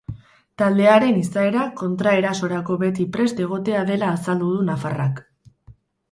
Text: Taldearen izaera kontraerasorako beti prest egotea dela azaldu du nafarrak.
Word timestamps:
Taldearen 0.59 1.17
izaera 1.23 1.65
kontraerasorako 1.81 2.77
beti 2.83 3.05
prest 3.17 3.41
egotea 3.49 3.83
dela 3.91 4.09
azaldu 4.15 4.49
du 4.55 4.65
nafarrak. 4.71 5.21